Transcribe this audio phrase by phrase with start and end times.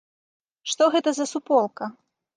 [0.71, 1.93] Што гэта за суполка?